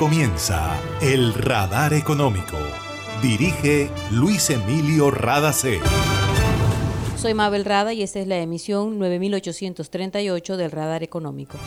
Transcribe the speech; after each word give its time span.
comienza 0.00 0.80
El 1.02 1.34
Radar 1.34 1.92
Económico. 1.92 2.56
Dirige 3.20 3.90
Luis 4.10 4.48
Emilio 4.48 5.10
Radacé. 5.10 5.78
Soy 7.18 7.34
Mabel 7.34 7.66
Rada 7.66 7.92
y 7.92 8.02
esta 8.02 8.18
es 8.18 8.26
la 8.26 8.38
emisión 8.38 8.98
9838 8.98 10.56
del 10.56 10.70
Radar 10.70 11.02
Económico. 11.02 11.58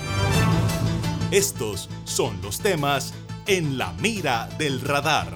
Estos 1.30 1.92
son 2.06 2.42
los 2.42 2.60
temas 2.60 3.14
en 3.46 3.78
la 3.78 3.94
mira 4.02 4.50
del 4.58 4.82
radar. 4.82 5.28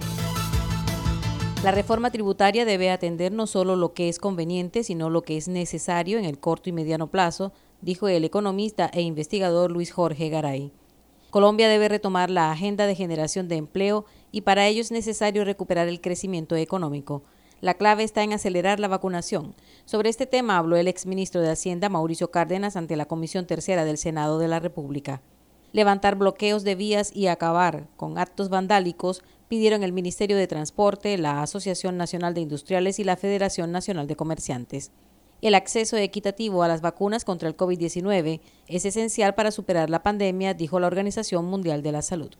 La 1.63 1.69
reforma 1.69 2.09
tributaria 2.09 2.65
debe 2.65 2.89
atender 2.89 3.31
no 3.31 3.45
solo 3.45 3.75
lo 3.75 3.93
que 3.93 4.09
es 4.09 4.17
conveniente, 4.17 4.83
sino 4.83 5.11
lo 5.11 5.21
que 5.21 5.37
es 5.37 5.47
necesario 5.47 6.17
en 6.17 6.25
el 6.25 6.39
corto 6.39 6.67
y 6.67 6.73
mediano 6.73 7.05
plazo, 7.11 7.53
dijo 7.79 8.07
el 8.07 8.23
economista 8.23 8.89
e 8.91 9.01
investigador 9.01 9.71
Luis 9.71 9.91
Jorge 9.91 10.29
Garay. 10.29 10.73
Colombia 11.29 11.67
debe 11.67 11.89
retomar 11.89 12.29
la 12.29 12.51
agenda 12.51 12.85
de 12.85 12.95
generación 12.95 13.47
de 13.47 13.57
empleo 13.57 14.05
y 14.31 14.41
para 14.41 14.65
ello 14.67 14.81
es 14.81 14.91
necesario 14.91 15.43
recuperar 15.43 15.87
el 15.87 15.99
crecimiento 15.99 16.55
económico. 16.55 17.23
La 17.59 17.73
clave 17.73 18.03
está 18.03 18.23
en 18.23 18.33
acelerar 18.33 18.79
la 18.79 18.87
vacunación. 18.87 19.55
Sobre 19.85 20.09
este 20.09 20.25
tema 20.25 20.57
habló 20.57 20.77
el 20.77 20.87
exministro 20.87 21.41
de 21.41 21.49
Hacienda 21.49 21.89
Mauricio 21.89 22.31
Cárdenas 22.31 22.75
ante 22.75 22.95
la 22.95 23.07
Comisión 23.07 23.47
Tercera 23.47 23.83
del 23.83 23.97
Senado 23.97 24.39
de 24.39 24.47
la 24.47 24.59
República. 24.59 25.21
Levantar 25.73 26.15
bloqueos 26.15 26.63
de 26.63 26.75
vías 26.75 27.11
y 27.13 27.27
acabar 27.27 27.87
con 27.97 28.17
actos 28.17 28.49
vandálicos 28.49 29.21
pidieron 29.49 29.83
el 29.83 29.91
Ministerio 29.91 30.37
de 30.37 30.47
Transporte, 30.47 31.17
la 31.17 31.41
Asociación 31.41 31.97
Nacional 31.97 32.33
de 32.35 32.41
Industriales 32.41 32.99
y 32.99 33.03
la 33.03 33.17
Federación 33.17 33.71
Nacional 33.71 34.07
de 34.07 34.15
Comerciantes. 34.15 34.91
El 35.41 35.53
acceso 35.53 35.97
equitativo 35.97 36.63
a 36.63 36.67
las 36.67 36.81
vacunas 36.81 37.23
contra 37.23 37.47
el 37.47 37.55
COVID-19 37.55 38.41
es 38.67 38.85
esencial 38.85 39.35
para 39.35 39.51
superar 39.51 39.89
la 39.89 40.01
pandemia, 40.01 40.55
dijo 40.55 40.79
la 40.79 40.87
Organización 40.87 41.45
Mundial 41.45 41.83
de 41.83 41.91
la 41.91 42.01
Salud. 42.01 42.31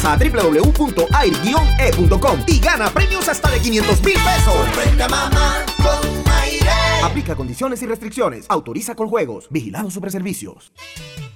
Ingresa 0.00 0.12
a 0.12 0.16
www.air-e.com 0.16 2.40
y 2.46 2.60
gana 2.60 2.88
premios 2.90 3.28
hasta 3.28 3.50
de 3.50 3.60
500 3.60 4.02
mil 4.02 4.14
pesos. 4.14 4.54
Sorprende 4.54 5.02
a 5.04 5.08
mamá 5.08 5.66
con 5.76 6.32
aire. 6.42 6.70
Aplica 7.04 7.36
condiciones 7.36 7.82
y 7.82 7.86
restricciones. 7.86 8.46
Autoriza 8.48 8.94
con 8.94 9.08
juegos. 9.08 9.48
Vigilado 9.50 9.90
sobre 9.90 10.10
servicios. 10.10 10.72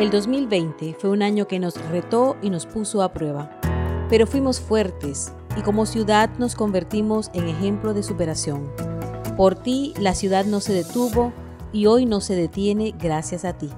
El 0.00 0.10
2020 0.10 0.96
fue 0.98 1.10
un 1.10 1.20
año 1.20 1.46
que 1.46 1.58
nos 1.58 1.74
retó 1.90 2.38
y 2.40 2.48
nos 2.48 2.64
puso 2.64 3.02
a 3.02 3.12
prueba, 3.12 3.50
pero 4.08 4.26
fuimos 4.26 4.58
fuertes 4.58 5.34
y 5.58 5.60
como 5.60 5.84
ciudad 5.84 6.30
nos 6.38 6.54
convertimos 6.54 7.30
en 7.34 7.46
ejemplo 7.46 7.92
de 7.92 8.02
superación. 8.02 8.72
Por 9.36 9.56
ti 9.56 9.92
la 10.00 10.14
ciudad 10.14 10.46
no 10.46 10.60
se 10.60 10.72
detuvo 10.72 11.34
y 11.70 11.84
hoy 11.84 12.06
no 12.06 12.22
se 12.22 12.34
detiene 12.34 12.94
gracias 12.98 13.44
a 13.44 13.52
ti. 13.52 13.68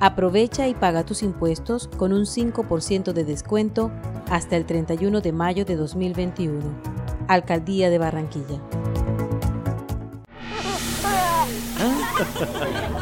Aprovecha 0.00 0.68
y 0.68 0.74
paga 0.74 1.06
tus 1.06 1.22
impuestos 1.22 1.88
con 1.96 2.12
un 2.12 2.26
5% 2.26 3.14
de 3.14 3.24
descuento 3.24 3.90
hasta 4.28 4.56
el 4.56 4.66
31 4.66 5.22
de 5.22 5.32
mayo 5.32 5.64
de 5.64 5.76
2021. 5.76 6.60
Alcaldía 7.26 7.88
de 7.88 7.96
Barranquilla. 7.96 8.60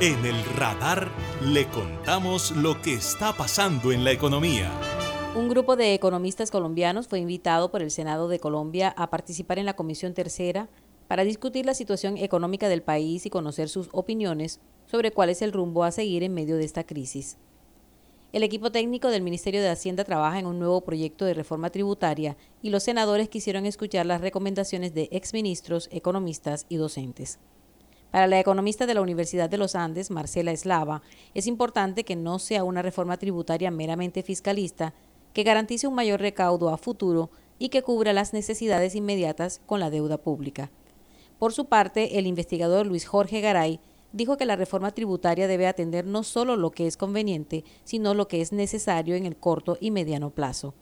En 0.00 0.24
el 0.24 0.44
radar 0.54 1.10
le 1.42 1.66
contamos 1.66 2.52
lo 2.52 2.80
que 2.80 2.94
está 2.94 3.32
pasando 3.32 3.90
en 3.90 4.04
la 4.04 4.12
economía. 4.12 4.70
Un 5.34 5.48
grupo 5.48 5.74
de 5.74 5.92
economistas 5.92 6.52
colombianos 6.52 7.08
fue 7.08 7.18
invitado 7.18 7.72
por 7.72 7.82
el 7.82 7.90
Senado 7.90 8.28
de 8.28 8.38
Colombia 8.38 8.94
a 8.96 9.10
participar 9.10 9.58
en 9.58 9.66
la 9.66 9.74
Comisión 9.74 10.14
Tercera 10.14 10.68
para 11.08 11.24
discutir 11.24 11.66
la 11.66 11.74
situación 11.74 12.16
económica 12.16 12.68
del 12.68 12.84
país 12.84 13.26
y 13.26 13.30
conocer 13.30 13.68
sus 13.68 13.88
opiniones 13.90 14.60
sobre 14.86 15.10
cuál 15.10 15.30
es 15.30 15.42
el 15.42 15.52
rumbo 15.52 15.82
a 15.82 15.90
seguir 15.90 16.22
en 16.22 16.32
medio 16.32 16.56
de 16.58 16.64
esta 16.64 16.84
crisis. 16.84 17.36
El 18.32 18.44
equipo 18.44 18.70
técnico 18.70 19.08
del 19.08 19.22
Ministerio 19.22 19.60
de 19.60 19.70
Hacienda 19.70 20.04
trabaja 20.04 20.38
en 20.38 20.46
un 20.46 20.60
nuevo 20.60 20.80
proyecto 20.82 21.24
de 21.24 21.34
reforma 21.34 21.70
tributaria 21.70 22.36
y 22.62 22.70
los 22.70 22.84
senadores 22.84 23.28
quisieron 23.28 23.66
escuchar 23.66 24.06
las 24.06 24.20
recomendaciones 24.20 24.94
de 24.94 25.08
exministros, 25.10 25.88
economistas 25.90 26.66
y 26.68 26.76
docentes. 26.76 27.40
Para 28.10 28.26
la 28.26 28.40
economista 28.40 28.86
de 28.86 28.94
la 28.94 29.02
Universidad 29.02 29.50
de 29.50 29.58
los 29.58 29.74
Andes, 29.74 30.10
Marcela 30.10 30.50
Eslava, 30.50 31.02
es 31.34 31.46
importante 31.46 32.04
que 32.04 32.16
no 32.16 32.38
sea 32.38 32.64
una 32.64 32.80
reforma 32.80 33.18
tributaria 33.18 33.70
meramente 33.70 34.22
fiscalista, 34.22 34.94
que 35.34 35.42
garantice 35.42 35.86
un 35.86 35.94
mayor 35.94 36.20
recaudo 36.20 36.70
a 36.70 36.78
futuro 36.78 37.30
y 37.58 37.68
que 37.68 37.82
cubra 37.82 38.14
las 38.14 38.32
necesidades 38.32 38.94
inmediatas 38.94 39.60
con 39.66 39.78
la 39.78 39.90
deuda 39.90 40.16
pública. 40.16 40.70
Por 41.38 41.52
su 41.52 41.66
parte, 41.66 42.18
el 42.18 42.26
investigador 42.26 42.86
Luis 42.86 43.06
Jorge 43.06 43.42
Garay 43.42 43.78
dijo 44.12 44.38
que 44.38 44.46
la 44.46 44.56
reforma 44.56 44.92
tributaria 44.92 45.46
debe 45.46 45.66
atender 45.66 46.06
no 46.06 46.22
solo 46.22 46.56
lo 46.56 46.70
que 46.70 46.86
es 46.86 46.96
conveniente, 46.96 47.64
sino 47.84 48.14
lo 48.14 48.26
que 48.26 48.40
es 48.40 48.52
necesario 48.52 49.16
en 49.16 49.26
el 49.26 49.36
corto 49.36 49.76
y 49.80 49.90
mediano 49.90 50.30
plazo. 50.30 50.74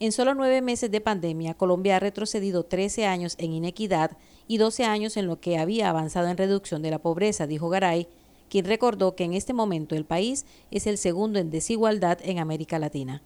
En 0.00 0.12
solo 0.12 0.34
nueve 0.34 0.62
meses 0.62 0.90
de 0.90 1.00
pandemia, 1.00 1.54
Colombia 1.54 1.96
ha 1.96 2.00
retrocedido 2.00 2.64
13 2.64 3.06
años 3.06 3.34
en 3.38 3.52
inequidad 3.52 4.16
y 4.46 4.58
12 4.58 4.84
años 4.84 5.16
en 5.16 5.26
lo 5.26 5.40
que 5.40 5.58
había 5.58 5.90
avanzado 5.90 6.28
en 6.28 6.36
reducción 6.36 6.82
de 6.82 6.90
la 6.90 6.98
pobreza, 6.98 7.46
dijo 7.46 7.68
Garay, 7.68 8.08
quien 8.48 8.66
recordó 8.66 9.16
que 9.16 9.24
en 9.24 9.34
este 9.34 9.52
momento 9.52 9.94
el 9.94 10.04
país 10.04 10.46
es 10.70 10.86
el 10.86 10.98
segundo 10.98 11.38
en 11.38 11.50
desigualdad 11.50 12.18
en 12.22 12.38
América 12.38 12.78
Latina. 12.78 13.22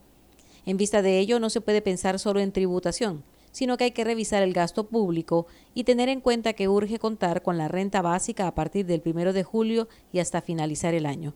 En 0.64 0.76
vista 0.76 1.02
de 1.02 1.18
ello, 1.18 1.40
no 1.40 1.50
se 1.50 1.60
puede 1.60 1.82
pensar 1.82 2.18
solo 2.18 2.40
en 2.40 2.52
tributación, 2.52 3.24
sino 3.52 3.76
que 3.76 3.84
hay 3.84 3.90
que 3.90 4.04
revisar 4.04 4.42
el 4.42 4.52
gasto 4.52 4.84
público 4.84 5.46
y 5.74 5.84
tener 5.84 6.08
en 6.08 6.20
cuenta 6.20 6.52
que 6.52 6.68
urge 6.68 6.98
contar 6.98 7.42
con 7.42 7.58
la 7.58 7.68
renta 7.68 8.02
básica 8.02 8.46
a 8.46 8.54
partir 8.54 8.86
del 8.86 9.02
1 9.04 9.32
de 9.32 9.42
julio 9.42 9.88
y 10.12 10.20
hasta 10.20 10.42
finalizar 10.42 10.94
el 10.94 11.06
año. 11.06 11.34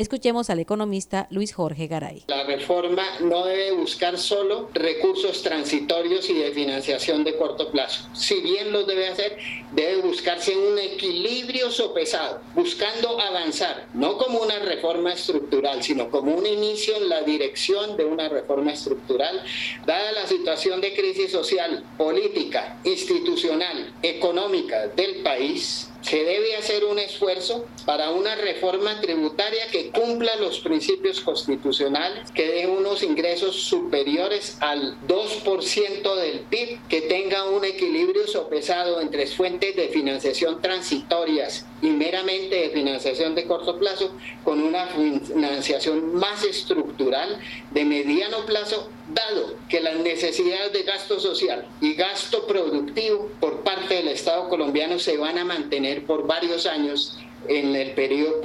Escuchemos 0.00 0.48
al 0.48 0.60
economista 0.60 1.26
Luis 1.28 1.52
Jorge 1.52 1.86
Garay. 1.86 2.22
La 2.26 2.44
reforma 2.44 3.02
no 3.20 3.44
debe 3.44 3.72
buscar 3.72 4.16
solo 4.16 4.70
recursos 4.72 5.42
transitorios 5.42 6.30
y 6.30 6.38
de 6.38 6.52
financiación 6.52 7.22
de 7.22 7.36
corto 7.36 7.70
plazo. 7.70 8.08
Si 8.14 8.40
bien 8.40 8.72
lo 8.72 8.84
debe 8.84 9.08
hacer, 9.08 9.36
debe 9.72 10.00
buscarse 10.00 10.56
un 10.56 10.78
equilibrio 10.78 11.70
sopesado, 11.70 12.40
buscando 12.54 13.20
avanzar, 13.20 13.88
no 13.92 14.16
como 14.16 14.38
una 14.38 14.58
reforma 14.60 15.12
estructural, 15.12 15.82
sino 15.82 16.08
como 16.08 16.34
un 16.34 16.46
inicio 16.46 16.96
en 16.96 17.10
la 17.10 17.20
dirección 17.20 17.98
de 17.98 18.06
una 18.06 18.30
reforma 18.30 18.72
estructural, 18.72 19.44
dada 19.84 20.12
la 20.12 20.26
situación 20.26 20.80
de 20.80 20.94
crisis 20.94 21.30
social, 21.30 21.84
política, 21.98 22.80
institucional, 22.84 23.92
económica 24.02 24.86
del 24.96 25.16
país 25.16 25.89
se 26.02 26.24
debe 26.24 26.56
hacer 26.56 26.84
un 26.84 26.98
esfuerzo 26.98 27.66
para 27.84 28.10
una 28.10 28.34
reforma 28.34 29.00
tributaria 29.00 29.68
que 29.70 29.90
cumpla 29.90 30.34
los 30.36 30.60
principios 30.60 31.20
constitucionales, 31.20 32.30
que 32.32 32.46
dé 32.46 32.66
unos 32.66 33.02
ingresos 33.02 33.56
superiores 33.56 34.56
al 34.60 34.98
2% 35.06 36.14
del 36.16 36.40
PIB, 36.40 36.78
que 36.88 37.02
tenga 37.02 37.44
un 37.44 37.64
equilibrio 37.64 38.26
sopesado 38.26 39.00
entre 39.00 39.26
fuentes 39.26 39.76
de 39.76 39.88
financiación 39.88 40.60
transitorias 40.60 41.66
y 41.82 41.88
meramente 41.88 42.56
de 42.56 42.70
financiación 42.70 43.34
de 43.34 43.44
corto 43.44 43.78
plazo, 43.78 44.12
con 44.44 44.62
una 44.62 44.86
financiación 44.86 46.14
más 46.14 46.44
estructural 46.44 47.38
de 47.70 47.84
mediano 47.84 48.44
plazo, 48.46 48.90
dado 49.14 49.56
que 49.68 49.80
las 49.80 49.96
necesidades 49.96 50.72
de 50.72 50.82
gasto 50.82 51.20
social 51.20 51.66
y 51.80 51.94
gasto 51.94 52.46
productivo 52.46 53.30
por 53.40 53.60
parte 53.60 53.94
del 53.94 54.08
Estado 54.08 54.48
colombiano 54.48 54.98
se 54.98 55.16
van 55.16 55.38
a 55.38 55.44
mantener 55.44 56.06
por 56.06 56.26
varios 56.26 56.66
años 56.66 57.16
en 57.48 57.74
el 57.74 57.92
periodo 57.92 58.40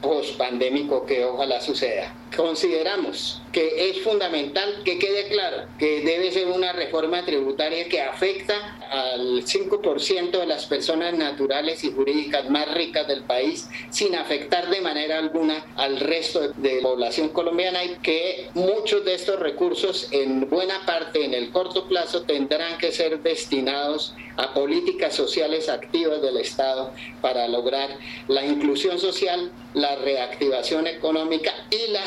post-pandémico 0.00 1.06
que 1.06 1.24
ojalá 1.24 1.60
suceda. 1.60 2.14
Consideramos 2.36 3.40
que 3.52 3.90
es 3.90 4.02
fundamental 4.02 4.82
que 4.84 4.98
quede 4.98 5.28
claro 5.28 5.68
que 5.78 6.00
debe 6.00 6.32
ser 6.32 6.48
una 6.48 6.72
reforma 6.72 7.24
tributaria 7.24 7.88
que 7.88 8.00
afecta 8.00 8.76
al 8.90 9.44
5% 9.44 10.30
de 10.30 10.46
las 10.46 10.66
personas 10.66 11.14
naturales 11.14 11.84
y 11.84 11.92
jurídicas 11.92 12.50
más 12.50 12.72
ricas 12.74 13.06
del 13.06 13.22
país 13.22 13.68
sin 13.90 14.16
afectar 14.16 14.68
de 14.70 14.80
manera 14.80 15.18
alguna 15.18 15.64
al 15.76 16.00
resto 16.00 16.48
de 16.56 16.76
la 16.76 16.82
población 16.82 17.28
colombiana 17.28 17.84
y 17.84 17.96
que 18.02 18.48
muchos 18.54 19.04
de 19.04 19.14
estos 19.14 19.38
recursos 19.38 20.08
en 20.10 20.48
buena 20.50 20.84
parte 20.84 21.24
en 21.24 21.34
el 21.34 21.50
corto 21.50 21.86
plazo 21.86 22.22
tendrán 22.22 22.78
que 22.78 22.90
ser 22.90 23.22
destinados 23.22 24.14
a 24.36 24.52
políticas 24.52 25.14
sociales 25.14 25.68
activas 25.68 26.20
del 26.20 26.38
Estado 26.38 26.92
para 27.20 27.46
lograr 27.46 27.88
la 28.26 28.44
inclusión 28.44 28.98
social, 28.98 29.52
la 29.74 29.94
reactivación 29.96 30.88
económica 30.88 31.52
y 31.70 31.92
la 31.92 32.06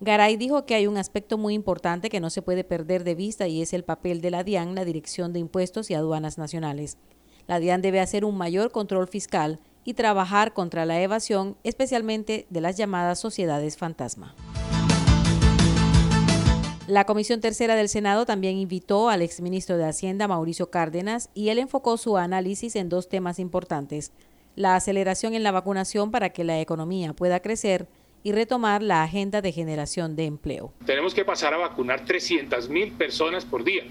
Garay 0.00 0.36
dijo 0.36 0.66
que 0.66 0.74
hay 0.74 0.86
un 0.86 0.96
aspecto 0.96 1.38
muy 1.38 1.54
importante 1.54 2.10
que 2.10 2.20
no 2.20 2.30
se 2.30 2.42
puede 2.42 2.64
perder 2.64 3.04
de 3.04 3.14
vista 3.14 3.48
y 3.48 3.62
es 3.62 3.72
el 3.72 3.84
papel 3.84 4.20
de 4.20 4.30
la 4.30 4.44
DIAN, 4.44 4.74
la 4.74 4.84
Dirección 4.84 5.32
de 5.32 5.40
Impuestos 5.40 5.90
y 5.90 5.94
Aduanas 5.94 6.38
Nacionales. 6.38 6.98
La 7.46 7.58
DIAN 7.58 7.82
debe 7.82 8.00
hacer 8.00 8.24
un 8.24 8.36
mayor 8.36 8.70
control 8.70 9.08
fiscal 9.08 9.60
y 9.84 9.94
trabajar 9.94 10.52
contra 10.52 10.86
la 10.86 11.00
evasión, 11.00 11.56
especialmente 11.64 12.46
de 12.50 12.60
las 12.60 12.76
llamadas 12.76 13.18
sociedades 13.18 13.76
fantasma. 13.76 14.34
La 16.86 17.04
Comisión 17.04 17.40
Tercera 17.40 17.74
del 17.74 17.88
Senado 17.88 18.26
también 18.26 18.58
invitó 18.58 19.08
al 19.08 19.22
exministro 19.22 19.76
de 19.76 19.84
Hacienda, 19.84 20.28
Mauricio 20.28 20.70
Cárdenas, 20.70 21.30
y 21.32 21.48
él 21.48 21.58
enfocó 21.58 21.96
su 21.96 22.16
análisis 22.16 22.76
en 22.76 22.88
dos 22.88 23.08
temas 23.08 23.38
importantes, 23.38 24.12
la 24.56 24.76
aceleración 24.76 25.34
en 25.34 25.42
la 25.42 25.52
vacunación 25.52 26.10
para 26.10 26.30
que 26.30 26.44
la 26.44 26.60
economía 26.60 27.14
pueda 27.14 27.40
crecer 27.40 27.88
y 28.22 28.32
retomar 28.32 28.82
la 28.82 29.02
agenda 29.02 29.42
de 29.42 29.52
generación 29.52 30.16
de 30.16 30.26
empleo. 30.26 30.72
Tenemos 30.86 31.14
que 31.14 31.24
pasar 31.24 31.54
a 31.54 31.58
vacunar 31.58 32.04
300 32.04 32.68
mil 32.68 32.92
personas 32.92 33.44
por 33.44 33.64
día 33.64 33.84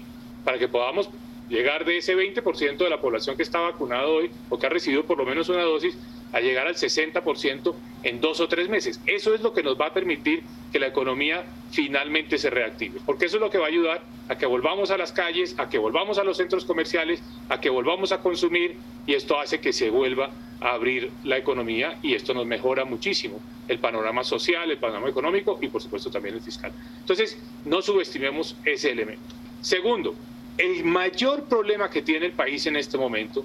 para 0.44 0.58
que 0.58 0.68
podamos 0.68 1.08
llegar 1.48 1.84
de 1.84 1.98
ese 1.98 2.16
20% 2.16 2.76
de 2.76 2.90
la 2.90 3.00
población 3.00 3.36
que 3.36 3.42
está 3.42 3.60
vacunado 3.60 4.14
hoy 4.14 4.30
o 4.48 4.58
que 4.58 4.66
ha 4.66 4.70
recibido 4.70 5.04
por 5.04 5.18
lo 5.18 5.24
menos 5.24 5.48
una 5.48 5.62
dosis 5.62 5.96
a 6.32 6.40
llegar 6.40 6.66
al 6.66 6.74
60% 6.74 7.74
en 8.04 8.20
dos 8.20 8.40
o 8.40 8.48
tres 8.48 8.68
meses. 8.68 9.00
Eso 9.06 9.34
es 9.34 9.42
lo 9.42 9.52
que 9.52 9.62
nos 9.62 9.78
va 9.78 9.88
a 9.88 9.92
permitir 9.92 10.42
que 10.72 10.78
la 10.78 10.86
economía 10.86 11.44
finalmente 11.70 12.38
se 12.38 12.50
reactive, 12.50 13.00
porque 13.04 13.26
eso 13.26 13.36
es 13.36 13.42
lo 13.42 13.50
que 13.50 13.58
va 13.58 13.66
a 13.66 13.68
ayudar 13.68 14.02
a 14.28 14.38
que 14.38 14.46
volvamos 14.46 14.90
a 14.90 14.96
las 14.96 15.12
calles, 15.12 15.54
a 15.58 15.68
que 15.68 15.78
volvamos 15.78 16.18
a 16.18 16.24
los 16.24 16.38
centros 16.38 16.64
comerciales, 16.64 17.22
a 17.48 17.60
que 17.60 17.68
volvamos 17.68 18.12
a 18.12 18.20
consumir 18.20 18.76
y 19.06 19.14
esto 19.14 19.38
hace 19.38 19.60
que 19.60 19.72
se 19.72 19.90
vuelva 19.90 20.30
a 20.60 20.70
abrir 20.70 21.10
la 21.24 21.36
economía 21.36 21.98
y 22.02 22.14
esto 22.14 22.32
nos 22.32 22.46
mejora 22.46 22.84
muchísimo 22.84 23.40
el 23.68 23.78
panorama 23.78 24.24
social, 24.24 24.70
el 24.70 24.78
panorama 24.78 25.08
económico 25.08 25.58
y 25.60 25.68
por 25.68 25.82
supuesto 25.82 26.10
también 26.10 26.34
el 26.34 26.40
fiscal. 26.40 26.72
Entonces, 27.00 27.38
no 27.64 27.82
subestimemos 27.82 28.56
ese 28.64 28.90
elemento. 28.90 29.34
Segundo, 29.60 30.14
el 30.58 30.84
mayor 30.84 31.44
problema 31.44 31.90
que 31.90 32.02
tiene 32.02 32.26
el 32.26 32.32
país 32.32 32.66
en 32.66 32.76
este 32.76 32.98
momento 32.98 33.44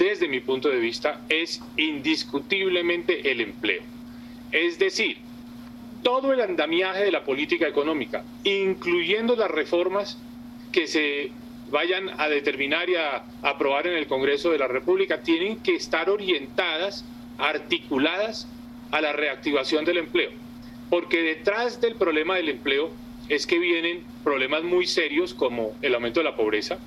desde 0.00 0.28
mi 0.28 0.40
punto 0.40 0.70
de 0.70 0.78
vista, 0.78 1.20
es 1.28 1.60
indiscutiblemente 1.76 3.30
el 3.30 3.42
empleo. 3.42 3.82
Es 4.50 4.78
decir, 4.78 5.18
todo 6.02 6.32
el 6.32 6.40
andamiaje 6.40 7.04
de 7.04 7.12
la 7.12 7.22
política 7.22 7.68
económica, 7.68 8.24
incluyendo 8.44 9.36
las 9.36 9.50
reformas 9.50 10.18
que 10.72 10.86
se 10.86 11.30
vayan 11.70 12.10
a 12.18 12.28
determinar 12.28 12.88
y 12.88 12.96
a 12.96 13.24
aprobar 13.42 13.86
en 13.86 13.94
el 13.94 14.06
Congreso 14.06 14.50
de 14.50 14.58
la 14.58 14.68
República, 14.68 15.20
tienen 15.20 15.56
que 15.56 15.74
estar 15.74 16.08
orientadas, 16.08 17.04
articuladas 17.36 18.48
a 18.90 19.02
la 19.02 19.12
reactivación 19.12 19.84
del 19.84 19.98
empleo. 19.98 20.30
Porque 20.88 21.20
detrás 21.20 21.80
del 21.82 21.94
problema 21.94 22.36
del 22.36 22.48
empleo 22.48 22.90
es 23.30 23.46
que 23.46 23.60
vienen 23.60 24.02
problemas 24.24 24.64
muy 24.64 24.86
serios 24.88 25.34
como 25.34 25.76
el 25.82 25.94
aumento 25.94 26.18
de 26.18 26.24
la 26.24 26.34
pobreza, 26.34 26.78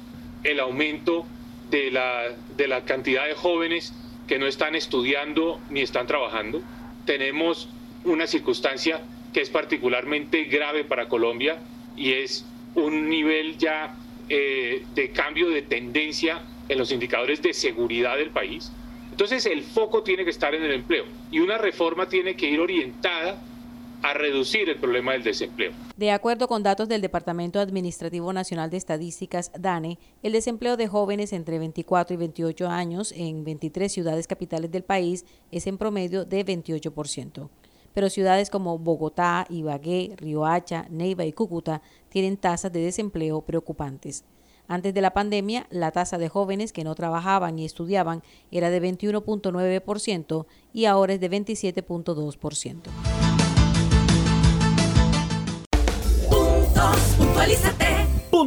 el 0.44 0.60
aumento 0.60 1.25
de 1.72 1.90
la, 1.90 2.36
de 2.57 2.68
la 2.68 2.84
cantidad 2.84 3.25
de 3.25 3.34
jóvenes 3.34 3.94
que 4.28 4.38
no 4.40 4.45
están 4.45 4.75
estudiando 4.75 5.62
ni 5.69 5.81
están 5.81 6.06
trabajando. 6.06 6.62
Tenemos 7.06 7.69
una 8.04 8.28
circunstancia 8.28 9.01
que 9.31 9.40
es 9.40 9.50
particularmente 9.50 10.44
grave 10.44 10.84
para 10.84 11.07
Colombia 11.07 11.60
y 11.95 12.12
es 12.12 12.45
un 12.75 13.07
nivel 13.07 13.57
ya 13.57 13.95
eh, 14.28 14.84
de 14.95 15.12
cambio 15.12 15.50
de 15.50 15.62
tendencia 15.62 16.42
en 16.68 16.78
los 16.78 16.92
indicadores 16.92 17.42
de 17.42 17.54
seguridad 17.54 18.18
del 18.18 18.31
país. 18.31 18.69
Entonces 19.12 19.45
el 19.45 19.63
foco 19.63 20.04
tiene 20.04 20.25
que 20.25 20.31
estar 20.31 20.54
en 20.54 20.63
el 20.63 20.74
empleo 20.74 21.06
y 21.31 21.40
una 21.40 21.57
reforma 21.57 22.10
tiene 22.10 22.36
que 22.36 22.48
ir 22.48 22.60
orientada 22.60 23.42
a 24.03 24.13
reducir 24.13 24.69
el 24.69 24.77
problema 24.77 25.13
del 25.13 25.23
desempleo. 25.23 25.71
De 25.95 26.11
acuerdo 26.11 26.47
con 26.47 26.61
datos 26.61 26.89
del 26.89 27.01
Departamento 27.01 27.59
Administrativo 27.59 28.33
Nacional 28.33 28.69
de 28.69 28.77
Estadísticas, 28.77 29.51
DANE, 29.57 29.97
el 30.21 30.33
desempleo 30.33 30.77
de 30.77 30.88
jóvenes 30.88 31.31
entre 31.31 31.57
24 31.57 32.13
y 32.13 32.17
28 32.17 32.67
años 32.67 33.13
en 33.15 33.44
23 33.44 33.91
ciudades 33.91 34.27
capitales 34.27 34.71
del 34.71 34.83
país 34.83 35.25
es 35.51 35.67
en 35.67 35.77
promedio 35.77 36.25
de 36.25 36.45
28%. 36.45 37.50
Pero 37.94 38.09
ciudades 38.09 38.50
como 38.50 38.77
Bogotá, 38.77 39.45
Ibagué, 39.50 40.15
Riohacha, 40.17 40.88
Neiva 40.89 41.25
y 41.25 41.31
Cúcuta 41.31 41.81
tienen 42.09 42.38
tasas 42.38 42.73
de 42.73 42.81
desempleo 42.81 43.41
preocupantes. 43.41 44.25
Antes 44.67 44.94
de 44.94 45.01
la 45.01 45.13
pandemia, 45.13 45.67
la 45.69 45.91
tasa 45.91 46.17
de 46.17 46.29
jóvenes 46.29 46.73
que 46.73 46.83
no 46.83 46.95
trabajaban 46.95 47.59
y 47.59 47.65
estudiaban 47.65 48.23
era 48.51 48.69
de 48.69 48.81
21.9% 48.81 50.45
y 50.73 50.85
ahora 50.85 51.13
es 51.13 51.19
de 51.19 51.29
27.2%. 51.29 53.32
puntualízate. 57.18 57.93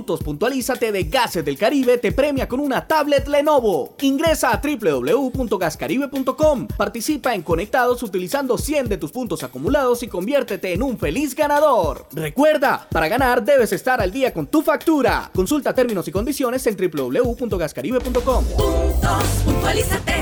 Puntos 0.07 0.23
Puntualízate 0.23 0.93
de 0.93 1.03
Gases 1.03 1.45
del 1.45 1.59
Caribe 1.59 1.99
te 1.99 2.13
premia 2.13 2.47
con 2.47 2.61
una 2.61 2.87
tablet 2.87 3.27
Lenovo. 3.27 3.97
Ingresa 4.03 4.53
a 4.53 4.63
www.gascaribe.com. 4.63 6.69
Participa 6.69 7.35
en 7.35 7.43
Conectados 7.43 8.05
utilizando 8.05 8.57
100 8.57 8.89
de 8.89 8.99
tus 8.99 9.11
puntos 9.11 9.43
acumulados 9.43 10.05
y 10.05 10.07
conviértete 10.07 10.73
en 10.73 10.85
un 10.85 10.97
feliz 10.97 11.35
ganador. 11.35 12.07
Recuerda, 12.13 12.87
para 12.89 13.09
ganar 13.09 13.45
debes 13.45 13.73
estar 13.73 14.01
al 14.01 14.13
día 14.13 14.33
con 14.33 14.47
tu 14.47 14.63
factura. 14.63 15.29
Consulta 15.35 15.75
términos 15.75 16.07
y 16.07 16.13
condiciones 16.13 16.65
en 16.69 16.77
www.gascaribe.com. 16.77 18.45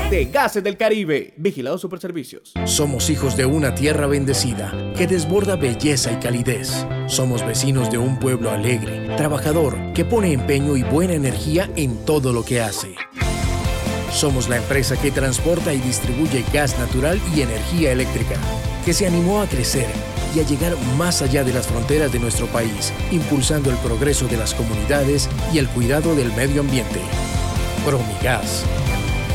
De 0.09 0.25
Gases 0.25 0.63
del 0.63 0.77
Caribe. 0.77 1.35
Vigilado 1.37 1.77
Superservicios. 1.77 2.53
Somos 2.65 3.11
hijos 3.11 3.37
de 3.37 3.45
una 3.45 3.75
tierra 3.75 4.07
bendecida 4.07 4.73
que 4.95 5.05
desborda 5.05 5.55
belleza 5.55 6.11
y 6.11 6.17
calidez. 6.17 6.87
Somos 7.07 7.45
vecinos 7.45 7.91
de 7.91 7.97
un 7.97 8.19
pueblo 8.19 8.49
alegre, 8.49 9.15
trabajador, 9.17 9.74
que 9.95 10.03
pone 10.03 10.33
empeño 10.33 10.75
y 10.75 10.83
buena 10.83 11.13
energía 11.13 11.71
en 11.77 12.03
todo 12.03 12.33
lo 12.33 12.43
que 12.43 12.59
hace. 12.59 12.95
Somos 14.11 14.49
la 14.49 14.57
empresa 14.57 14.97
que 14.97 15.09
transporta 15.09 15.73
y 15.73 15.79
distribuye 15.79 16.43
gas 16.53 16.77
natural 16.77 17.19
y 17.33 17.41
energía 17.41 17.93
eléctrica, 17.93 18.35
que 18.83 18.93
se 18.93 19.07
animó 19.07 19.41
a 19.41 19.47
crecer 19.47 19.87
y 20.35 20.41
a 20.41 20.43
llegar 20.43 20.75
más 20.97 21.21
allá 21.21 21.45
de 21.45 21.53
las 21.53 21.67
fronteras 21.67 22.11
de 22.11 22.19
nuestro 22.19 22.47
país, 22.47 22.91
impulsando 23.09 23.71
el 23.71 23.77
progreso 23.77 24.27
de 24.27 24.35
las 24.35 24.53
comunidades 24.53 25.29
y 25.53 25.59
el 25.59 25.69
cuidado 25.69 26.13
del 26.13 26.31
medio 26.33 26.59
ambiente. 26.59 26.99
Promigas. 27.85 28.65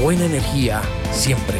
Buena 0.02 0.26
energía 0.26 0.82
siempre. 1.10 1.56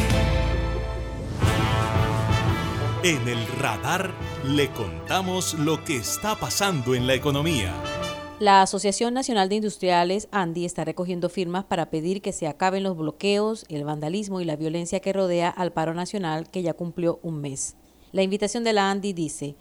En 3.02 3.26
el 3.26 3.46
radar 3.58 4.10
le 4.44 4.68
contamos 4.70 5.54
lo 5.54 5.82
que 5.84 5.96
está 5.96 6.36
pasando 6.36 6.94
en 6.94 7.06
la 7.06 7.14
economía. 7.14 7.72
La 8.40 8.62
Asociación 8.62 9.12
Nacional 9.12 9.50
de 9.50 9.56
Industriales, 9.56 10.26
ANDI, 10.30 10.64
está 10.64 10.82
recogiendo 10.82 11.28
firmas 11.28 11.66
para 11.66 11.90
pedir 11.90 12.22
que 12.22 12.32
se 12.32 12.46
acaben 12.46 12.84
los 12.84 12.96
bloqueos, 12.96 13.66
el 13.68 13.84
vandalismo 13.84 14.40
y 14.40 14.46
la 14.46 14.56
violencia 14.56 15.00
que 15.00 15.12
rodea 15.12 15.50
al 15.50 15.74
paro 15.74 15.92
nacional 15.92 16.48
que 16.48 16.62
ya 16.62 16.72
cumplió 16.72 17.20
un 17.22 17.42
mes. 17.42 17.76
La 18.12 18.22
invitación 18.22 18.64
de 18.64 18.72
la 18.72 18.90
ANDI 18.90 19.12
dice, 19.12 19.56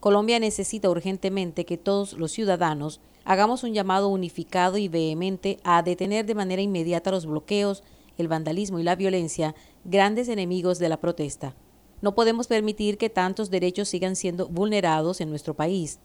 Colombia 0.00 0.40
necesita 0.40 0.88
urgentemente 0.88 1.66
que 1.66 1.76
todos 1.76 2.14
los 2.14 2.32
ciudadanos 2.32 3.02
hagamos 3.26 3.64
un 3.64 3.74
llamado 3.74 4.08
unificado 4.08 4.78
y 4.78 4.88
vehemente 4.88 5.58
a 5.62 5.82
detener 5.82 6.24
de 6.24 6.34
manera 6.34 6.62
inmediata 6.62 7.10
los 7.10 7.26
bloqueos, 7.26 7.82
el 8.16 8.28
vandalismo 8.28 8.78
y 8.78 8.82
la 8.82 8.96
violencia, 8.96 9.54
grandes 9.84 10.30
enemigos 10.30 10.78
de 10.78 10.88
la 10.88 10.96
protesta. 10.96 11.54
No 12.00 12.14
podemos 12.14 12.46
permitir 12.46 12.96
que 12.96 13.10
tantos 13.10 13.50
derechos 13.50 13.90
sigan 13.90 14.16
siendo 14.16 14.48
vulnerados 14.48 15.20
en 15.20 15.28
nuestro 15.28 15.52
país. 15.52 16.00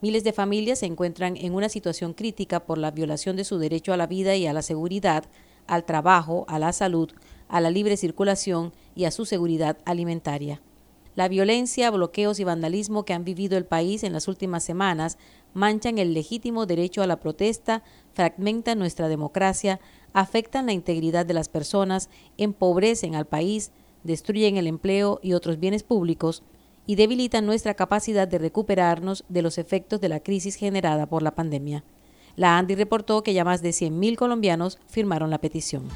Miles 0.00 0.22
de 0.22 0.32
familias 0.32 0.78
se 0.78 0.86
encuentran 0.86 1.36
en 1.36 1.54
una 1.54 1.68
situación 1.68 2.14
crítica 2.14 2.60
por 2.60 2.78
la 2.78 2.92
violación 2.92 3.34
de 3.34 3.42
su 3.42 3.58
derecho 3.58 3.92
a 3.92 3.96
la 3.96 4.06
vida 4.06 4.36
y 4.36 4.46
a 4.46 4.52
la 4.52 4.62
seguridad, 4.62 5.24
al 5.66 5.84
trabajo, 5.84 6.44
a 6.46 6.60
la 6.60 6.72
salud, 6.72 7.10
a 7.48 7.60
la 7.60 7.70
libre 7.70 7.96
circulación 7.96 8.72
y 8.94 9.06
a 9.06 9.10
su 9.10 9.24
seguridad 9.24 9.76
alimentaria. 9.84 10.62
La 11.16 11.26
violencia, 11.26 11.90
bloqueos 11.90 12.38
y 12.38 12.44
vandalismo 12.44 13.04
que 13.04 13.12
han 13.12 13.24
vivido 13.24 13.58
el 13.58 13.66
país 13.66 14.04
en 14.04 14.12
las 14.12 14.28
últimas 14.28 14.62
semanas 14.62 15.18
manchan 15.52 15.98
el 15.98 16.14
legítimo 16.14 16.64
derecho 16.64 17.02
a 17.02 17.08
la 17.08 17.18
protesta, 17.18 17.82
fragmentan 18.14 18.78
nuestra 18.78 19.08
democracia, 19.08 19.80
afectan 20.12 20.66
la 20.66 20.74
integridad 20.74 21.26
de 21.26 21.34
las 21.34 21.48
personas, 21.48 22.08
empobrecen 22.36 23.16
al 23.16 23.26
país, 23.26 23.72
destruyen 24.04 24.58
el 24.58 24.68
empleo 24.68 25.18
y 25.24 25.32
otros 25.32 25.58
bienes 25.58 25.82
públicos 25.82 26.44
y 26.88 26.96
debilitan 26.96 27.44
nuestra 27.44 27.74
capacidad 27.74 28.26
de 28.26 28.38
recuperarnos 28.38 29.22
de 29.28 29.42
los 29.42 29.58
efectos 29.58 30.00
de 30.00 30.08
la 30.08 30.20
crisis 30.20 30.56
generada 30.56 31.04
por 31.04 31.22
la 31.22 31.34
pandemia. 31.34 31.84
La 32.34 32.56
ANDI 32.56 32.76
reportó 32.76 33.22
que 33.22 33.34
ya 33.34 33.44
más 33.44 33.60
de 33.60 33.70
100.000 33.70 34.16
colombianos 34.16 34.78
firmaron 34.86 35.28
la 35.28 35.36
petición. 35.36 35.86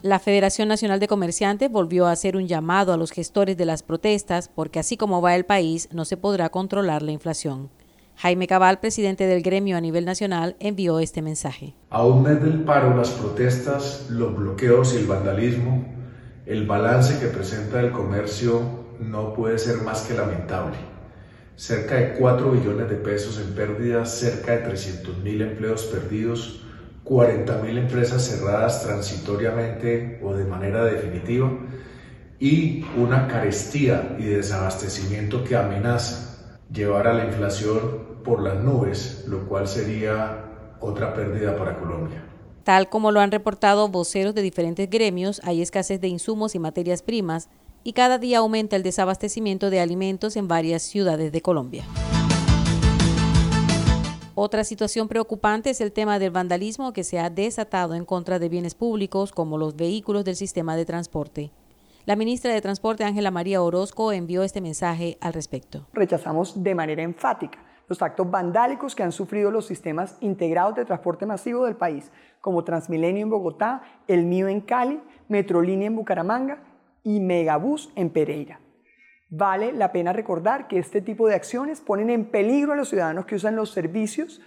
La 0.00 0.18
Federación 0.18 0.66
Nacional 0.68 0.98
de 0.98 1.08
Comerciantes 1.08 1.70
volvió 1.70 2.06
a 2.06 2.12
hacer 2.12 2.38
un 2.38 2.48
llamado 2.48 2.94
a 2.94 2.96
los 2.96 3.10
gestores 3.10 3.58
de 3.58 3.66
las 3.66 3.82
protestas 3.82 4.48
porque 4.48 4.78
así 4.78 4.96
como 4.96 5.20
va 5.20 5.36
el 5.36 5.44
país 5.44 5.90
no 5.92 6.06
se 6.06 6.16
podrá 6.16 6.48
controlar 6.48 7.02
la 7.02 7.12
inflación. 7.12 7.68
Jaime 8.16 8.46
Cabal, 8.46 8.80
presidente 8.80 9.26
del 9.26 9.42
gremio 9.42 9.76
a 9.76 9.82
nivel 9.82 10.06
nacional, 10.06 10.56
envió 10.58 11.00
este 11.00 11.20
mensaje. 11.20 11.74
A 11.90 12.06
un 12.06 12.22
mes 12.22 12.38
paro, 12.64 12.96
las 12.96 13.10
protestas, 13.10 14.06
los 14.08 14.34
bloqueos 14.34 14.94
y 14.94 14.96
el 14.96 15.06
vandalismo, 15.06 15.97
el 16.48 16.66
balance 16.66 17.18
que 17.20 17.26
presenta 17.26 17.78
el 17.78 17.90
comercio 17.90 18.62
no 19.00 19.34
puede 19.34 19.58
ser 19.58 19.82
más 19.82 20.00
que 20.02 20.14
lamentable. 20.14 20.78
Cerca 21.56 21.96
de 21.96 22.14
4 22.14 22.52
billones 22.52 22.88
de 22.88 22.96
pesos 22.96 23.38
en 23.38 23.52
pérdidas, 23.52 24.18
cerca 24.18 24.52
de 24.52 24.58
300 24.58 25.18
mil 25.18 25.42
empleos 25.42 25.82
perdidos, 25.84 26.64
40.000 27.04 27.78
empresas 27.78 28.26
cerradas 28.26 28.82
transitoriamente 28.82 30.20
o 30.22 30.34
de 30.34 30.46
manera 30.46 30.84
definitiva 30.84 31.50
y 32.38 32.86
una 32.96 33.28
carestía 33.28 34.16
y 34.18 34.24
desabastecimiento 34.24 35.44
que 35.44 35.54
amenaza 35.54 36.56
llevar 36.72 37.08
a 37.08 37.12
la 37.12 37.26
inflación 37.26 38.22
por 38.24 38.42
las 38.42 38.56
nubes, 38.62 39.26
lo 39.28 39.46
cual 39.46 39.68
sería 39.68 40.76
otra 40.80 41.12
pérdida 41.12 41.56
para 41.58 41.78
Colombia. 41.78 42.27
Tal 42.68 42.90
como 42.90 43.12
lo 43.12 43.20
han 43.20 43.30
reportado 43.30 43.88
voceros 43.88 44.34
de 44.34 44.42
diferentes 44.42 44.90
gremios, 44.90 45.40
hay 45.42 45.62
escasez 45.62 46.02
de 46.02 46.08
insumos 46.08 46.54
y 46.54 46.58
materias 46.58 47.00
primas 47.00 47.48
y 47.82 47.94
cada 47.94 48.18
día 48.18 48.40
aumenta 48.40 48.76
el 48.76 48.82
desabastecimiento 48.82 49.70
de 49.70 49.80
alimentos 49.80 50.36
en 50.36 50.48
varias 50.48 50.82
ciudades 50.82 51.32
de 51.32 51.40
Colombia. 51.40 51.84
Otra 54.34 54.64
situación 54.64 55.08
preocupante 55.08 55.70
es 55.70 55.80
el 55.80 55.92
tema 55.92 56.18
del 56.18 56.30
vandalismo 56.30 56.92
que 56.92 57.04
se 57.04 57.18
ha 57.18 57.30
desatado 57.30 57.94
en 57.94 58.04
contra 58.04 58.38
de 58.38 58.50
bienes 58.50 58.74
públicos 58.74 59.32
como 59.32 59.56
los 59.56 59.74
vehículos 59.74 60.26
del 60.26 60.36
sistema 60.36 60.76
de 60.76 60.84
transporte. 60.84 61.50
La 62.04 62.16
ministra 62.16 62.52
de 62.52 62.60
Transporte, 62.60 63.02
Ángela 63.02 63.30
María 63.30 63.62
Orozco, 63.62 64.12
envió 64.12 64.42
este 64.42 64.60
mensaje 64.60 65.16
al 65.22 65.32
respecto. 65.32 65.86
Rechazamos 65.94 66.62
de 66.62 66.74
manera 66.74 67.02
enfática 67.02 67.60
los 67.88 68.02
actos 68.02 68.30
vandálicos 68.30 68.94
que 68.94 69.02
han 69.02 69.12
sufrido 69.12 69.50
los 69.50 69.66
sistemas 69.66 70.16
integrados 70.20 70.74
de 70.74 70.84
transporte 70.84 71.26
masivo 71.26 71.64
del 71.64 71.76
país, 71.76 72.10
como 72.40 72.64
Transmilenio 72.64 73.22
en 73.22 73.30
Bogotá, 73.30 73.82
El 74.06 74.24
Mío 74.24 74.48
en 74.48 74.60
Cali, 74.60 75.00
Metrolínea 75.28 75.86
en 75.86 75.96
Bucaramanga 75.96 76.62
y 77.02 77.20
Megabús 77.20 77.92
en 77.96 78.10
Pereira. 78.10 78.60
Vale 79.30 79.72
la 79.72 79.92
pena 79.92 80.12
recordar 80.12 80.68
que 80.68 80.78
este 80.78 81.02
tipo 81.02 81.28
de 81.28 81.34
acciones 81.34 81.80
ponen 81.80 82.08
en 82.08 82.30
peligro 82.30 82.72
a 82.72 82.76
los 82.76 82.88
ciudadanos 82.88 83.26
que 83.26 83.34
usan 83.34 83.56
los 83.56 83.70
servicios 83.70 84.40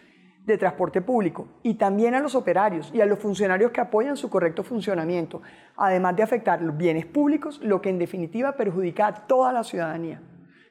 de 0.46 0.58
transporte 0.58 1.02
público 1.02 1.48
y 1.62 1.76
también 1.76 2.16
a 2.16 2.20
los 2.20 2.34
operarios 2.34 2.92
y 2.94 3.02
a 3.02 3.06
los 3.06 3.20
funcionarios 3.20 3.72
que 3.72 3.82
apoyan 3.82 4.18
su 4.18 4.30
correcto 4.30 4.64
funcionamiento, 4.64 5.42
además 5.78 6.16
de 6.16 6.24
afectar 6.24 6.62
los 6.62 6.76
bienes 6.76 7.06
públicos, 7.06 7.60
lo 7.62 7.82
que 7.82 7.90
en 7.90 8.00
definitiva 8.00 8.54
perjudica 8.54 9.08
a 9.08 9.28
toda 9.28 9.54
la 9.54 9.64
ciudadanía. 9.64 10.22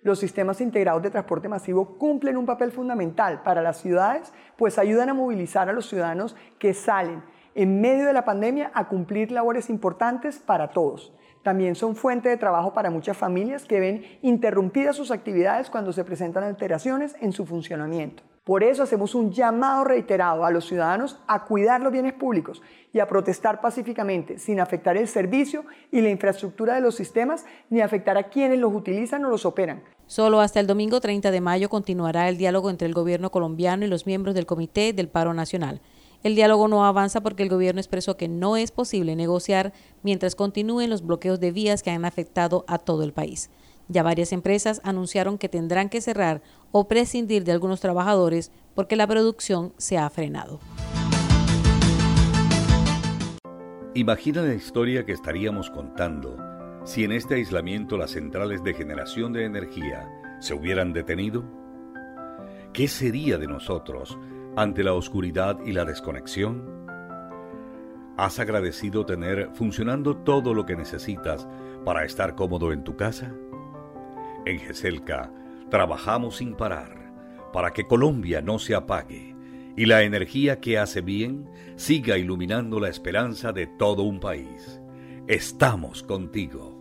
Los 0.03 0.19
sistemas 0.19 0.63
integrados 0.63 1.03
de 1.03 1.11
transporte 1.11 1.49
masivo 1.49 1.99
cumplen 1.99 2.39
un 2.39 2.47
papel 2.47 2.73
fundamental 2.73 3.43
para 3.43 3.61
las 3.61 3.81
ciudades, 3.81 4.33
pues 4.57 4.79
ayudan 4.79 5.11
a 5.11 5.15
movilizar 5.15 5.69
a 5.69 5.75
los 5.75 5.89
ciudadanos 5.89 6.37
que 6.59 6.73
salen 6.73 7.23
en 7.55 7.81
medio 7.83 8.07
de 8.07 8.15
la 8.15 8.25
pandemia 8.25 8.71
a 8.75 8.89
cumplir 8.89 9.31
labores 9.31 9.69
importantes 9.69 10.39
para 10.39 10.69
todos. 10.69 11.13
También 11.43 11.75
son 11.75 11.97
fuente 11.97 12.29
de 12.29 12.37
trabajo 12.37 12.73
para 12.73 12.91
muchas 12.91 13.17
familias 13.17 13.65
que 13.65 13.81
ven 13.81 14.05
interrumpidas 14.23 14.97
sus 14.97 15.11
actividades 15.11 15.69
cuando 15.69 15.93
se 15.93 16.05
presentan 16.05 16.45
alteraciones 16.45 17.17
en 17.21 17.33
su 17.33 17.45
funcionamiento. 17.45 18.23
Por 18.45 18.65
eso 18.65 18.83
hacemos 18.83 19.15
un 19.15 19.33
llamado 19.33 19.85
reiterado 19.85 20.47
a 20.47 20.51
los 20.51 20.65
ciudadanos 20.65 21.19
a 21.27 21.45
cuidar 21.45 21.83
los 21.83 21.93
bienes 21.93 22.15
públicos 22.15 22.63
y 22.91 22.99
a 22.99 23.07
protestar 23.07 23.61
pacíficamente, 23.61 24.39
sin 24.39 24.61
afectar 24.61 24.97
el 24.97 25.09
servicio 25.09 25.65
y 25.93 26.01
la 26.01 26.09
infraestructura 26.09 26.75
de 26.75 26.81
los 26.81 26.95
sistemas, 26.95 27.45
ni 27.69 27.83
afectar 27.83 28.17
a 28.17 28.31
quienes 28.31 28.59
los 28.59 28.75
utilizan 28.75 29.25
o 29.27 29.29
los 29.29 29.45
operan. 29.45 29.83
Solo 30.07 30.41
hasta 30.41 30.59
el 30.59 30.67
domingo 30.67 31.01
30 31.01 31.31
de 31.31 31.41
mayo 31.43 31.69
continuará 31.69 32.31
el 32.31 32.39
diálogo 32.39 32.71
entre 32.71 32.89
el 32.89 32.95
gobierno 32.95 33.31
colombiano 33.31 33.85
y 33.85 33.89
los 33.89 34.07
miembros 34.07 34.35
del 34.35 34.47
Comité 34.47 34.95
del 34.95 35.09
Paro 35.09 35.35
Nacional. 35.35 35.83
El 36.23 36.35
diálogo 36.35 36.67
no 36.67 36.85
avanza 36.85 37.23
porque 37.23 37.43
el 37.43 37.49
gobierno 37.49 37.81
expresó 37.81 38.17
que 38.17 38.29
no 38.29 38.57
es 38.57 38.73
posible 38.73 39.17
negociar 39.17 39.73
mientras 40.03 40.35
continúen 40.35 40.91
los 40.91 41.03
bloqueos 41.03 41.41
de 41.41 41.53
vías 41.53 41.83
que 41.83 41.91
han 41.91 42.05
afectado 42.05 42.65
a 42.69 42.79
todo 42.79 43.05
el 43.05 43.13
país. 43.13 43.51
Ya 43.91 44.05
varias 44.05 44.33
empresas 44.33 44.81
anunciaron 44.85 45.37
que 45.37 45.49
tendrán 45.49 45.89
que 45.89 46.01
cerrar 46.01 46.43
o 46.71 46.87
prescindir 46.87 47.43
de 47.43 47.51
algunos 47.51 47.81
trabajadores 47.81 48.53
porque 48.77 48.95
la 48.95 49.09
producción 49.09 49.75
se 49.79 49.99
ha 49.99 50.09
frenado. 50.11 50.61
Imagina 53.95 54.43
la 54.43 54.55
historia 54.55 55.05
que 55.05 55.11
estaríamos 55.11 55.71
contando 55.71 56.37
si 56.85 57.03
en 57.03 57.11
este 57.11 57.35
aislamiento 57.35 57.97
las 57.99 58.13
centrales 58.13 58.63
de 58.63 58.75
generación 58.75 59.33
de 59.33 59.45
energía 59.45 60.09
se 60.39 60.55
hubieran 60.55 60.93
detenido. 60.93 61.43
¿Qué 62.73 62.87
sería 62.87 63.39
de 63.39 63.49
nosotros 63.49 64.17
ante 64.57 64.85
la 64.85 64.95
oscuridad 64.95 65.59
y 65.67 65.73
la 65.73 65.85
desconexión? 65.85 66.87
¿Has 68.17 68.39
agradecido 68.39 69.05
tener 69.05 69.51
funcionando 69.55 70.17
todo 70.19 70.55
lo 70.55 70.65
que 70.65 70.77
necesitas 70.77 71.49
para 71.85 72.05
estar 72.05 72.37
cómodo 72.37 72.73
en 72.73 72.85
tu 72.85 72.97
casa? 72.97 73.35
En 74.47 74.59
GESELCA 74.59 75.31
trabajamos 75.71 76.37
sin 76.37 76.55
parar 76.55 77.13
para 77.53 77.73
que 77.73 77.87
Colombia 77.87 78.41
no 78.41 78.59
se 78.59 78.75
apague 78.75 79.35
y 79.77 79.87
la 79.87 80.03
energía 80.03 80.61
que 80.61 80.79
hace 80.79 81.01
bien 81.01 81.49
siga 81.77 82.19
iluminando 82.19 82.81
la 82.81 82.89
esperanza 82.89 83.53
de 83.53 83.67
todo 83.67 84.03
un 84.03 84.21
país. 84.21 84.81
Estamos 85.27 86.03
contigo. 86.03 86.79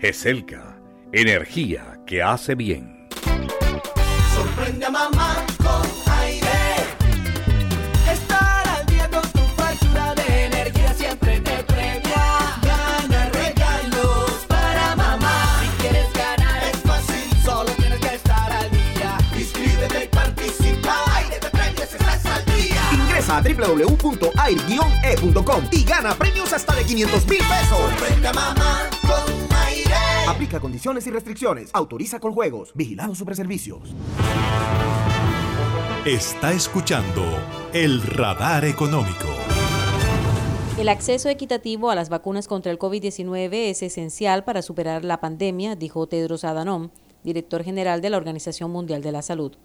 GESELCA, 0.00 0.80
energía 1.12 2.00
que 2.06 2.22
hace 2.22 2.54
bien. 2.54 3.08
Mamá 4.90 5.53
Ingresa 23.24 23.38
a 23.38 23.42
www.air-e.com 23.76 25.64
y 25.70 25.84
gana 25.84 26.14
premios 26.14 26.52
hasta 26.52 26.74
de 26.74 26.84
500 26.84 27.26
mil 27.28 27.38
pesos. 27.38 27.78
Sorprende 27.78 28.28
a 28.28 28.32
mamá 28.32 28.82
con 29.02 29.56
aire. 29.66 29.94
Aplica 30.28 30.60
condiciones 30.60 31.06
y 31.06 31.10
restricciones. 31.10 31.70
Autoriza 31.72 32.20
con 32.20 32.34
juegos. 32.34 32.72
Vigilado 32.74 33.14
sobre 33.14 33.34
servicios. 33.34 33.94
Está 36.04 36.52
escuchando 36.52 37.22
el 37.72 38.02
radar 38.02 38.66
económico. 38.66 39.28
El 40.78 40.88
acceso 40.88 41.28
equitativo 41.28 41.90
a 41.90 41.94
las 41.94 42.08
vacunas 42.08 42.48
contra 42.48 42.72
el 42.72 42.78
COVID-19 42.78 43.70
es 43.70 43.82
esencial 43.82 44.44
para 44.44 44.60
superar 44.60 45.04
la 45.04 45.20
pandemia, 45.20 45.76
dijo 45.76 46.08
Tedros 46.08 46.42
Adhanom, 46.44 46.90
director 47.22 47.62
general 47.62 48.00
de 48.00 48.10
la 48.10 48.16
Organización 48.16 48.72
Mundial 48.72 49.00
de 49.00 49.12
la 49.12 49.22
Salud. 49.22 49.56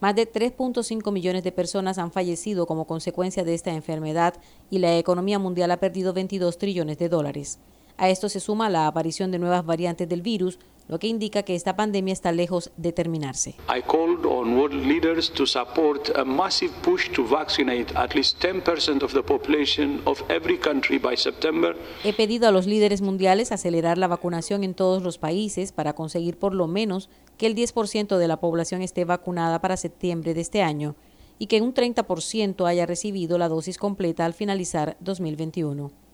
Más 0.00 0.14
de 0.14 0.30
3.5 0.30 1.10
millones 1.10 1.42
de 1.42 1.50
personas 1.50 1.98
han 1.98 2.12
fallecido 2.12 2.66
como 2.66 2.86
consecuencia 2.86 3.42
de 3.42 3.54
esta 3.54 3.72
enfermedad 3.72 4.34
y 4.70 4.78
la 4.78 4.96
economía 4.96 5.40
mundial 5.40 5.72
ha 5.72 5.80
perdido 5.80 6.12
22 6.12 6.56
trillones 6.56 6.98
de 6.98 7.08
dólares. 7.08 7.58
A 7.96 8.08
esto 8.08 8.28
se 8.28 8.38
suma 8.38 8.70
la 8.70 8.86
aparición 8.86 9.32
de 9.32 9.40
nuevas 9.40 9.66
variantes 9.66 10.08
del 10.08 10.22
virus, 10.22 10.60
lo 10.88 10.98
que 10.98 11.06
indica 11.06 11.42
que 11.42 11.54
esta 11.54 11.76
pandemia 11.76 12.12
está 12.12 12.32
lejos 12.32 12.70
de 12.76 12.92
terminarse. 12.92 13.50
I 13.68 13.82
called 13.82 14.24
on 14.26 14.56
world 14.58 14.74
leaders 14.74 15.30
to 15.32 15.46
support 15.46 16.10
a 16.16 16.24
massive 16.24 16.72
push 16.82 17.10
to 17.12 17.24
vaccinate 17.24 17.94
at 17.94 18.14
least 18.14 18.42
10% 18.42 19.02
of 19.02 19.12
the 19.12 19.22
population 19.22 20.00
of 20.06 20.22
every 20.28 20.58
country 20.58 20.98
by 20.98 21.16
September. 21.16 21.76
He 22.02 22.12
pedido 22.12 22.48
a 22.48 22.50
los 22.50 22.66
líderes 22.66 23.02
mundiales 23.02 23.52
acelerar 23.52 23.98
la 23.98 24.08
vacunación 24.08 24.64
en 24.64 24.74
todos 24.74 25.02
los 25.02 25.18
países 25.18 25.72
para 25.72 25.92
conseguir 25.92 26.38
por 26.38 26.54
lo 26.54 26.66
menos 26.66 27.10
que 27.36 27.46
el 27.46 27.54
10% 27.54 28.16
de 28.16 28.28
la 28.28 28.40
población 28.40 28.82
esté 28.82 29.04
vacunada 29.04 29.60
para 29.60 29.76
septiembre 29.76 30.34
de 30.34 30.40
este 30.40 30.62
año 30.62 30.96
y 31.38 31.46
que 31.46 31.60
un 31.60 31.72
30% 31.72 32.66
haya 32.66 32.86
recibido 32.86 33.38
la 33.38 33.48
dosis 33.48 33.78
completa 33.78 34.24
al 34.24 34.34
finalizar 34.34 34.96
2021. 35.00 36.07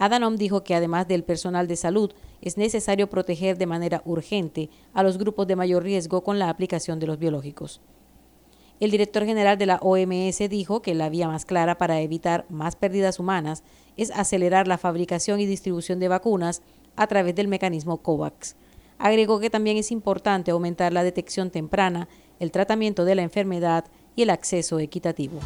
Adanom 0.00 0.36
dijo 0.36 0.64
que 0.64 0.74
además 0.74 1.06
del 1.06 1.24
personal 1.24 1.68
de 1.68 1.76
salud, 1.76 2.12
es 2.40 2.56
necesario 2.56 3.10
proteger 3.10 3.58
de 3.58 3.66
manera 3.66 4.00
urgente 4.06 4.70
a 4.94 5.02
los 5.02 5.18
grupos 5.18 5.46
de 5.46 5.56
mayor 5.56 5.82
riesgo 5.82 6.24
con 6.24 6.38
la 6.38 6.48
aplicación 6.48 6.98
de 6.98 7.06
los 7.06 7.18
biológicos. 7.18 7.82
El 8.80 8.90
director 8.90 9.26
general 9.26 9.58
de 9.58 9.66
la 9.66 9.76
OMS 9.76 10.38
dijo 10.48 10.80
que 10.80 10.94
la 10.94 11.10
vía 11.10 11.28
más 11.28 11.44
clara 11.44 11.76
para 11.76 12.00
evitar 12.00 12.46
más 12.48 12.76
pérdidas 12.76 13.20
humanas 13.20 13.62
es 13.98 14.10
acelerar 14.10 14.66
la 14.66 14.78
fabricación 14.78 15.38
y 15.38 15.44
distribución 15.44 16.00
de 16.00 16.08
vacunas 16.08 16.62
a 16.96 17.06
través 17.06 17.34
del 17.34 17.48
mecanismo 17.48 17.98
COVAX. 17.98 18.56
Agregó 18.98 19.38
que 19.38 19.50
también 19.50 19.76
es 19.76 19.92
importante 19.92 20.50
aumentar 20.50 20.94
la 20.94 21.04
detección 21.04 21.50
temprana, 21.50 22.08
el 22.38 22.52
tratamiento 22.52 23.04
de 23.04 23.16
la 23.16 23.22
enfermedad 23.22 23.84
y 24.16 24.22
el 24.22 24.30
acceso 24.30 24.78
equitativo. 24.78 25.40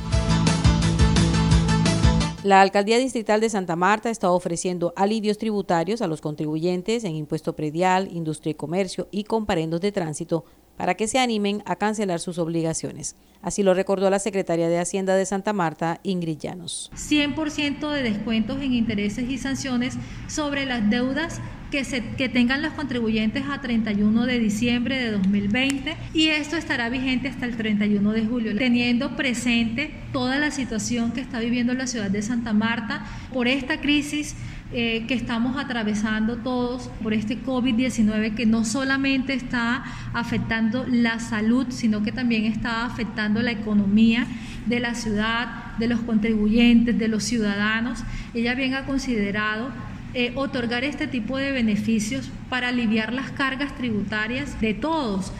La 2.44 2.60
Alcaldía 2.60 2.98
Distrital 2.98 3.40
de 3.40 3.48
Santa 3.48 3.74
Marta 3.74 4.10
está 4.10 4.30
ofreciendo 4.30 4.92
alivios 4.96 5.38
tributarios 5.38 6.02
a 6.02 6.06
los 6.06 6.20
contribuyentes 6.20 7.04
en 7.04 7.14
impuesto 7.16 7.56
predial, 7.56 8.10
industria 8.12 8.50
y 8.50 8.54
comercio 8.54 9.08
y 9.10 9.24
comparendos 9.24 9.80
de 9.80 9.92
tránsito 9.92 10.44
para 10.76 10.94
que 10.94 11.08
se 11.08 11.18
animen 11.18 11.62
a 11.66 11.76
cancelar 11.76 12.20
sus 12.20 12.38
obligaciones. 12.38 13.16
Así 13.42 13.62
lo 13.62 13.74
recordó 13.74 14.08
la 14.08 14.18
secretaria 14.18 14.68
de 14.68 14.78
Hacienda 14.78 15.16
de 15.16 15.26
Santa 15.26 15.52
Marta, 15.52 16.00
Ingrid 16.02 16.38
Llanos. 16.38 16.90
100% 16.94 17.90
de 17.90 18.02
descuentos 18.02 18.62
en 18.62 18.72
intereses 18.72 19.28
y 19.28 19.36
sanciones 19.36 19.98
sobre 20.28 20.64
las 20.64 20.88
deudas 20.88 21.42
que, 21.70 21.84
se, 21.84 22.02
que 22.16 22.30
tengan 22.30 22.62
los 22.62 22.72
contribuyentes 22.72 23.44
a 23.50 23.60
31 23.60 24.24
de 24.24 24.38
diciembre 24.38 24.96
de 24.96 25.10
2020 25.10 25.96
y 26.14 26.28
esto 26.28 26.56
estará 26.56 26.88
vigente 26.88 27.28
hasta 27.28 27.44
el 27.44 27.56
31 27.56 28.12
de 28.12 28.24
julio, 28.24 28.56
teniendo 28.56 29.16
presente 29.16 29.92
toda 30.12 30.38
la 30.38 30.50
situación 30.50 31.12
que 31.12 31.20
está 31.20 31.40
viviendo 31.40 31.74
la 31.74 31.86
ciudad 31.86 32.10
de 32.10 32.22
Santa 32.22 32.52
Marta 32.52 33.04
por 33.32 33.46
esta 33.48 33.80
crisis 33.80 34.36
eh, 34.72 35.04
que 35.06 35.14
estamos 35.14 35.56
atravesando 35.56 36.36
todos 36.38 36.90
por 37.02 37.12
este 37.12 37.40
COVID-19 37.40 38.34
que 38.34 38.46
no 38.46 38.64
solamente 38.64 39.34
está 39.34 39.84
afectando 40.12 40.84
la 40.88 41.20
salud, 41.20 41.66
sino 41.68 42.02
que 42.02 42.12
también 42.12 42.44
está 42.44 42.84
afectando 42.84 43.42
la 43.42 43.52
economía 43.52 44.26
de 44.66 44.80
la 44.80 44.94
ciudad, 44.94 45.76
de 45.78 45.86
los 45.86 46.00
contribuyentes, 46.00 46.98
de 46.98 47.08
los 47.08 47.24
ciudadanos. 47.24 48.02
Ella 48.32 48.54
bien 48.54 48.74
ha 48.74 48.86
considerado 48.86 49.68
eh, 50.14 50.32
otorgar 50.36 50.84
este 50.84 51.06
tipo 51.06 51.36
de 51.36 51.52
beneficios 51.52 52.30
para 52.48 52.68
aliviar 52.68 53.12
las 53.12 53.30
cargas 53.32 53.76
tributarias 53.76 54.60
de 54.60 54.74
todos. 54.74 55.32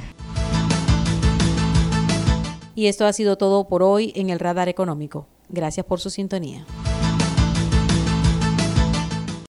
Y 2.75 2.87
esto 2.87 3.07
ha 3.07 3.13
sido 3.13 3.39
todo 3.39 3.69
por 3.69 3.83
hoy 3.83 4.13
en 4.17 4.31
el 4.31 4.41
Radar 4.41 4.69
Económico. 4.69 5.29
Gracias 5.49 5.87
por 5.87 6.01
su 6.01 6.11
sintonía. 6.11 6.65